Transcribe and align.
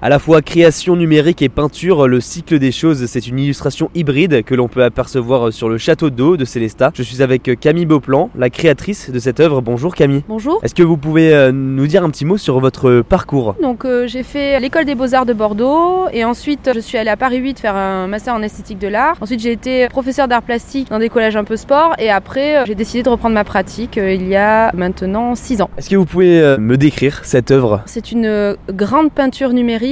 À 0.00 0.08
la 0.08 0.20
fois 0.20 0.42
création 0.42 0.94
numérique 0.94 1.42
et 1.42 1.48
peinture, 1.48 2.06
le 2.06 2.20
cycle 2.20 2.60
des 2.60 2.70
choses, 2.70 3.06
c'est 3.06 3.26
une 3.26 3.40
illustration 3.40 3.90
hybride 3.96 4.44
que 4.44 4.54
l'on 4.54 4.68
peut 4.68 4.84
apercevoir 4.84 5.52
sur 5.52 5.68
le 5.68 5.76
château 5.76 6.08
d'eau 6.08 6.36
de 6.36 6.44
Célestat. 6.44 6.92
Je 6.94 7.02
suis 7.02 7.20
avec 7.20 7.58
Camille 7.58 7.84
Beauplan, 7.84 8.30
la 8.38 8.48
créatrice 8.48 9.10
de 9.10 9.18
cette 9.18 9.40
œuvre. 9.40 9.60
Bonjour 9.60 9.96
Camille. 9.96 10.22
Bonjour. 10.28 10.60
Est-ce 10.62 10.76
que 10.76 10.84
vous 10.84 10.96
pouvez 10.96 11.34
euh, 11.34 11.50
nous 11.50 11.88
dire 11.88 12.04
un 12.04 12.10
petit 12.10 12.24
mot 12.24 12.36
sur 12.36 12.60
votre 12.60 13.00
parcours? 13.00 13.56
Donc 13.60 13.84
euh, 13.84 14.06
j'ai 14.06 14.22
fait 14.22 14.60
l'école 14.60 14.84
des 14.84 14.94
beaux-arts 14.94 15.26
de 15.26 15.32
Bordeaux 15.32 16.06
et 16.12 16.24
ensuite 16.24 16.70
je 16.72 16.78
suis 16.78 16.96
allée 16.96 17.10
à 17.10 17.16
Paris 17.16 17.38
8 17.38 17.58
faire 17.58 17.74
un 17.74 18.06
master 18.06 18.34
en 18.34 18.42
esthétique 18.42 18.78
de 18.78 18.86
l'art. 18.86 19.16
Ensuite 19.20 19.40
j'ai 19.40 19.50
été 19.50 19.88
professeur 19.88 20.28
d'art 20.28 20.42
plastique 20.42 20.90
dans 20.90 21.00
des 21.00 21.08
collèges 21.08 21.34
un 21.34 21.42
peu 21.42 21.56
sport 21.56 21.94
et 21.98 22.08
après 22.08 22.58
euh, 22.58 22.64
j'ai 22.68 22.76
décidé 22.76 23.02
de 23.02 23.08
reprendre 23.08 23.34
ma 23.34 23.42
pratique 23.42 23.96
il 23.96 24.28
y 24.28 24.36
a 24.36 24.70
maintenant 24.76 25.34
6 25.34 25.60
ans. 25.60 25.70
Est-ce 25.76 25.90
que 25.90 25.96
vous 25.96 26.06
pouvez 26.06 26.56
me 26.56 26.76
décrire 26.76 27.24
cette 27.24 27.50
œuvre? 27.50 27.82
C'est 27.86 28.12
une 28.12 28.54
grande 28.70 29.10
peinture 29.10 29.52
numérique 29.52 29.87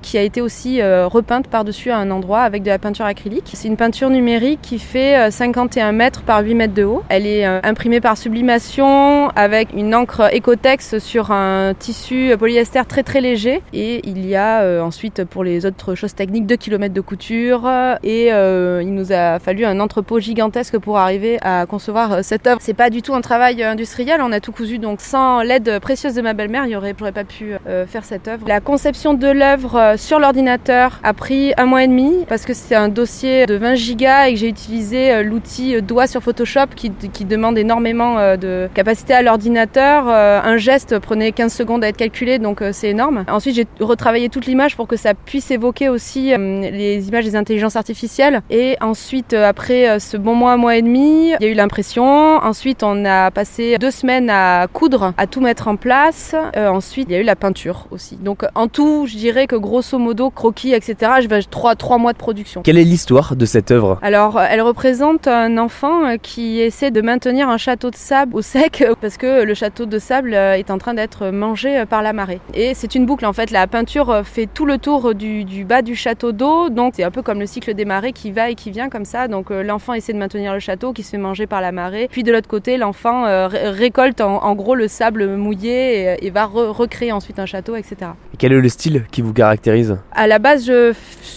qui 0.00 0.18
a 0.18 0.22
été 0.22 0.40
aussi 0.40 0.82
repeinte 0.82 1.48
par-dessus 1.48 1.90
à 1.90 1.98
un 1.98 2.10
endroit 2.10 2.40
avec 2.40 2.62
de 2.62 2.68
la 2.68 2.78
peinture 2.78 3.04
acrylique. 3.04 3.50
C'est 3.54 3.68
une 3.68 3.76
peinture 3.76 4.10
numérique 4.10 4.60
qui 4.62 4.78
fait 4.78 5.30
51 5.30 5.92
mètres 5.92 6.22
par 6.22 6.42
8 6.42 6.54
mètres 6.54 6.74
de 6.74 6.84
haut. 6.84 7.02
Elle 7.08 7.26
est 7.26 7.44
imprimée 7.44 8.00
par 8.00 8.16
sublimation 8.16 9.28
avec 9.30 9.72
une 9.74 9.94
encre 9.94 10.30
Ecotex 10.34 10.98
sur 10.98 11.30
un 11.30 11.74
tissu 11.78 12.36
polyester 12.38 12.82
très 12.88 13.02
très 13.02 13.20
léger. 13.20 13.62
Et 13.72 14.00
il 14.08 14.26
y 14.26 14.34
a 14.34 14.62
euh, 14.62 14.80
ensuite 14.80 15.24
pour 15.24 15.44
les 15.44 15.66
autres 15.66 15.94
choses 15.94 16.14
techniques 16.14 16.46
2 16.46 16.56
km 16.56 16.94
de 16.94 17.00
couture 17.00 17.70
et 18.02 18.32
euh, 18.32 18.80
il 18.82 18.94
nous 18.94 19.12
a 19.12 19.38
fallu 19.38 19.64
un 19.64 19.80
entrepôt 19.80 20.20
gigantesque 20.20 20.78
pour 20.78 20.98
arriver 20.98 21.38
à 21.42 21.66
concevoir 21.66 22.12
euh, 22.12 22.20
cette 22.22 22.46
œuvre. 22.46 22.58
C'est 22.60 22.74
pas 22.74 22.90
du 22.90 23.02
tout 23.02 23.14
un 23.14 23.20
travail 23.20 23.62
industriel, 23.62 24.20
on 24.22 24.32
a 24.32 24.40
tout 24.40 24.52
cousu 24.52 24.78
donc 24.78 25.00
sans 25.00 25.42
l'aide 25.42 25.78
précieuse 25.80 26.14
de 26.14 26.22
ma 26.22 26.34
belle-mère, 26.34 26.66
j'aurais 26.70 26.94
pas 26.94 27.24
pu 27.24 27.52
faire 27.86 28.04
cette 28.04 28.28
œuvre. 28.28 28.46
La 28.48 28.60
conception 28.60 29.14
de 29.14 29.26
l'œuvre 29.32 29.94
sur 29.96 30.18
l'ordinateur 30.18 31.00
a 31.02 31.12
pris 31.12 31.52
un 31.56 31.66
mois 31.66 31.84
et 31.84 31.88
demi 31.88 32.24
parce 32.28 32.44
que 32.44 32.54
c'est 32.54 32.74
un 32.74 32.88
dossier 32.88 33.46
de 33.46 33.54
20 33.54 33.74
gigas 33.74 34.28
et 34.28 34.34
que 34.34 34.38
j'ai 34.38 34.48
utilisé 34.48 35.22
l'outil 35.22 35.80
doigt 35.82 36.06
sur 36.06 36.22
Photoshop 36.22 36.68
qui, 36.76 36.90
qui 36.90 37.24
demande 37.24 37.58
énormément 37.58 38.36
de 38.36 38.68
capacité 38.74 39.14
à 39.14 39.22
l'ordinateur. 39.22 40.08
Un 40.08 40.56
geste 40.56 40.98
prenait 40.98 41.32
15 41.32 41.52
secondes 41.52 41.84
à 41.84 41.88
être 41.88 41.96
calculé 41.96 42.38
donc 42.38 42.62
c'est 42.72 42.88
énorme. 42.88 43.24
Ensuite 43.28 43.56
j'ai 43.56 43.66
retravaillé 43.80 44.28
toute 44.28 44.46
l'image 44.46 44.76
pour 44.76 44.86
que 44.86 44.96
ça 44.96 45.14
puisse 45.14 45.50
évoquer 45.50 45.88
aussi 45.88 46.32
les 46.36 47.08
images 47.08 47.24
des 47.24 47.36
intelligences 47.36 47.76
artificielles. 47.76 48.42
Et 48.50 48.76
ensuite 48.80 49.32
après 49.34 49.98
ce 49.98 50.16
bon 50.16 50.34
mois, 50.34 50.56
mois 50.56 50.76
et 50.76 50.82
demi, 50.82 51.32
il 51.40 51.44
y 51.44 51.48
a 51.48 51.50
eu 51.50 51.54
l'impression. 51.54 52.04
Ensuite 52.04 52.82
on 52.82 53.04
a 53.04 53.30
passé 53.30 53.76
deux 53.78 53.90
semaines 53.90 54.30
à 54.30 54.66
coudre, 54.72 55.14
à 55.16 55.26
tout 55.26 55.40
mettre 55.40 55.68
en 55.68 55.76
place. 55.76 56.34
ensuite 56.56 57.08
il 57.08 57.12
y 57.12 57.16
a 57.16 57.20
eu 57.20 57.24
la 57.24 57.36
peinture 57.36 57.86
aussi. 57.90 58.16
Donc 58.16 58.44
en 58.54 58.68
tout 58.68 59.06
je 59.06 59.16
dirais 59.22 59.46
que 59.46 59.56
grosso 59.56 59.98
modo 59.98 60.30
croquis 60.30 60.72
etc. 60.74 61.12
Je 61.22 61.28
vais 61.28 61.42
trois 61.42 61.74
trois 61.76 61.98
mois 61.98 62.12
de 62.12 62.18
production. 62.18 62.62
Quelle 62.62 62.78
est 62.78 62.84
l'histoire 62.84 63.36
de 63.36 63.46
cette 63.46 63.70
œuvre? 63.70 63.98
Alors 64.02 64.40
elle 64.40 64.60
représente 64.62 65.28
un 65.28 65.58
enfant 65.58 66.16
qui 66.20 66.60
essaie 66.60 66.90
de 66.90 67.00
maintenir 67.00 67.48
un 67.48 67.56
château 67.56 67.90
de 67.90 67.96
sable 67.96 68.34
au 68.34 68.42
sec 68.42 68.84
parce 69.00 69.16
que 69.16 69.44
le 69.44 69.54
château 69.54 69.86
de 69.86 69.98
sable 69.98 70.34
est 70.34 70.70
en 70.70 70.78
train 70.78 70.94
d'être 70.94 71.28
mangé 71.30 71.84
par 71.88 72.02
la 72.02 72.12
marée. 72.12 72.40
Et 72.54 72.74
c'est 72.74 72.94
une 72.94 73.06
boucle 73.06 73.24
en 73.24 73.32
fait. 73.32 73.50
La 73.50 73.66
peinture 73.66 74.22
fait 74.24 74.48
tout 74.52 74.66
le 74.66 74.78
tour 74.78 75.14
du, 75.14 75.44
du 75.44 75.64
bas 75.64 75.82
du 75.82 75.94
château 75.94 76.32
d'eau, 76.32 76.68
donc 76.68 76.94
c'est 76.96 77.04
un 77.04 77.10
peu 77.10 77.22
comme 77.22 77.38
le 77.38 77.46
cycle 77.46 77.74
des 77.74 77.84
marées 77.84 78.12
qui 78.12 78.32
va 78.32 78.50
et 78.50 78.54
qui 78.56 78.70
vient 78.70 78.88
comme 78.88 79.04
ça. 79.04 79.28
Donc 79.28 79.50
l'enfant 79.50 79.94
essaie 79.94 80.12
de 80.12 80.18
maintenir 80.18 80.52
le 80.52 80.60
château 80.60 80.92
qui 80.92 81.04
se 81.04 81.10
fait 81.10 81.18
manger 81.18 81.46
par 81.46 81.60
la 81.60 81.70
marée. 81.70 82.08
Puis 82.10 82.24
de 82.24 82.32
l'autre 82.32 82.48
côté, 82.48 82.76
l'enfant 82.76 83.24
récolte 83.48 84.20
en, 84.20 84.42
en, 84.42 84.54
gros 84.54 84.74
le 84.74 84.88
sable 84.88 85.28
mouillé 85.36 86.16
et, 86.22 86.26
et 86.26 86.30
va 86.30 86.46
re 86.46 86.76
recréer 86.76 87.12
ensuite 87.12 87.38
un 87.38 87.46
château, 87.46 87.76
etc. 87.76 87.96
Et 88.34 88.36
quel 88.36 88.52
est 88.52 88.60
le 88.60 88.68
style? 88.68 89.04
Qui 89.12 89.22
vous 89.22 89.32
caractérise? 89.32 89.96
À 90.10 90.26
la 90.26 90.40
base, 90.40 90.66
je 90.66 90.92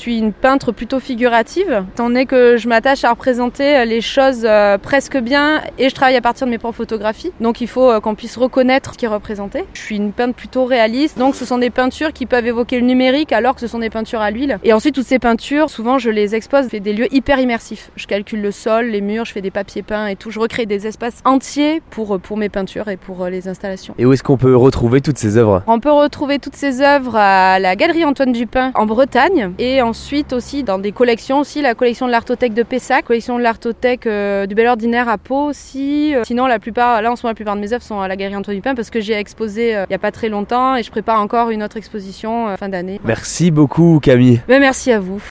suis 0.05 0.19
une 0.19 0.33
peintre 0.33 0.71
plutôt 0.71 0.99
figurative, 0.99 1.83
étant 1.93 2.09
donné 2.09 2.27
que 2.27 2.57
je 2.57 2.67
m'attache 2.67 3.03
à 3.03 3.09
représenter 3.09 3.83
les 3.85 4.01
choses 4.01 4.47
presque 4.83 5.17
bien 5.17 5.61
et 5.79 5.89
je 5.89 5.95
travaille 5.95 6.15
à 6.15 6.21
partir 6.21 6.45
de 6.45 6.51
mes 6.51 6.59
propres 6.59 6.77
photographies. 6.77 7.31
Donc 7.39 7.59
il 7.59 7.67
faut 7.67 7.99
qu'on 8.01 8.13
puisse 8.13 8.37
reconnaître 8.37 8.93
ce 8.93 8.99
qui 8.99 9.05
est 9.05 9.07
représenté. 9.07 9.65
Je 9.73 9.81
suis 9.81 9.95
une 9.95 10.11
peintre 10.11 10.35
plutôt 10.35 10.65
réaliste, 10.65 11.17
donc 11.17 11.33
ce 11.33 11.43
sont 11.43 11.57
des 11.57 11.71
peintures 11.71 12.13
qui 12.13 12.27
peuvent 12.27 12.45
évoquer 12.45 12.79
le 12.79 12.85
numérique 12.85 13.31
alors 13.31 13.55
que 13.55 13.61
ce 13.61 13.67
sont 13.67 13.79
des 13.79 13.89
peintures 13.89 14.21
à 14.21 14.29
l'huile. 14.29 14.59
Et 14.63 14.73
ensuite 14.73 14.93
toutes 14.93 15.07
ces 15.07 15.17
peintures, 15.17 15.71
souvent 15.71 15.97
je 15.97 16.11
les 16.11 16.35
expose, 16.35 16.65
je 16.65 16.69
fais 16.69 16.79
des 16.79 16.93
lieux 16.93 17.11
hyper 17.11 17.39
immersifs. 17.39 17.89
Je 17.95 18.05
calcule 18.05 18.43
le 18.43 18.51
sol, 18.51 18.85
les 18.85 19.01
murs, 19.01 19.25
je 19.25 19.31
fais 19.31 19.41
des 19.41 19.49
papiers 19.49 19.81
peints 19.81 20.05
et 20.05 20.15
tout. 20.15 20.29
Je 20.29 20.39
recrée 20.39 20.67
des 20.67 20.85
espaces 20.85 21.21
entiers 21.25 21.81
pour, 21.89 22.19
pour 22.19 22.37
mes 22.37 22.49
peintures 22.49 22.89
et 22.89 22.97
pour 22.97 23.25
les 23.25 23.47
installations. 23.47 23.95
Et 23.97 24.05
où 24.05 24.13
est-ce 24.13 24.21
qu'on 24.21 24.37
peut 24.37 24.55
retrouver 24.55 25.01
toutes 25.01 25.17
ces 25.17 25.37
œuvres? 25.37 25.63
On 25.65 25.79
peut 25.79 25.91
retrouver 25.91 26.37
toutes 26.37 26.55
ces 26.55 26.81
œuvres 26.81 27.15
à 27.15 27.57
la 27.57 27.75
galerie 27.75 28.05
Antoine 28.05 28.33
Dupin 28.33 28.71
en 28.75 28.85
Bretagne 28.85 29.51
et 29.57 29.81
ensuite 29.95 30.33
aussi 30.33 30.65
dans 30.65 30.77
des 30.77 30.91
collections 30.91 31.39
aussi, 31.39 31.61
la 31.61 31.73
collection 31.73 32.05
de 32.05 32.11
l'Artothèque 32.11 32.53
de 32.53 32.63
Pessac, 32.63 33.05
collection 33.05 33.37
de 33.37 33.43
l'Artothèque 33.43 34.07
euh, 34.07 34.45
du 34.45 34.53
Bel 34.53 34.67
Ordinaire 34.67 35.07
à 35.07 35.17
Pau 35.17 35.45
aussi. 35.45 36.13
Sinon 36.25 36.47
la 36.47 36.59
plupart, 36.59 37.01
là 37.01 37.13
en 37.13 37.15
ce 37.15 37.23
moment 37.23 37.31
la 37.31 37.35
plupart 37.35 37.55
de 37.55 37.61
mes 37.61 37.71
œuvres 37.71 37.81
sont 37.81 38.01
à 38.01 38.09
la 38.09 38.17
galerie 38.17 38.35
Antoine 38.35 38.57
Dupin 38.57 38.75
parce 38.75 38.89
que 38.89 38.99
j'ai 38.99 39.13
exposé 39.13 39.73
euh, 39.73 39.85
il 39.89 39.93
y 39.93 39.95
a 39.95 39.99
pas 39.99 40.11
très 40.11 40.27
longtemps 40.27 40.75
et 40.75 40.83
je 40.83 40.91
prépare 40.91 41.21
encore 41.21 41.49
une 41.49 41.63
autre 41.63 41.77
exposition 41.77 42.49
euh, 42.49 42.57
fin 42.57 42.67
d'année. 42.67 42.99
Merci 43.05 43.51
beaucoup 43.51 44.01
Camille. 44.03 44.41
Mais 44.49 44.59
merci 44.59 44.91
à 44.91 44.99
vous. 44.99 45.21